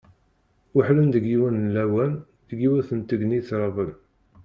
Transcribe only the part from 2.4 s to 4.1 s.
deg yiwet n tegnit raben.